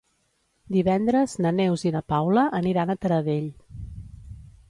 Divendres 0.75 1.35
na 1.45 1.51
Neus 1.57 1.83
i 1.89 1.91
na 1.97 2.01
Paula 2.15 2.47
aniran 2.61 2.93
a 2.93 2.97
Taradell. 3.03 3.49